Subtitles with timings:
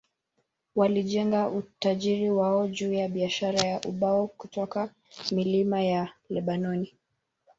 [0.75, 4.93] Walijenga utajiri wao juu ya biashara ya ubao kutoka
[5.31, 6.93] milima ya Lebanoni.